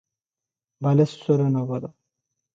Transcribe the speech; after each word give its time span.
Baleswar 0.87 1.47
Nagar. 1.59 1.93